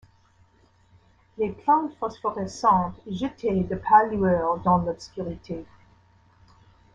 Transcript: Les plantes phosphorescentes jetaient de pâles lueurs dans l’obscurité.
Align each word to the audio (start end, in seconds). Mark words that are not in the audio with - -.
Les 1.37 1.51
plantes 1.51 1.93
phosphorescentes 1.99 2.95
jetaient 3.05 3.61
de 3.63 3.75
pâles 3.75 4.09
lueurs 4.09 4.57
dans 4.61 4.79
l’obscurité. 4.79 5.63